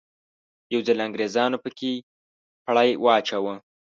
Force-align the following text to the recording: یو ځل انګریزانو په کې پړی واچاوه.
یو 0.73 0.81
ځل 0.87 0.97
انګریزانو 1.07 1.57
په 1.63 1.69
کې 1.77 1.91
پړی 2.65 2.89
واچاوه. 3.03 3.53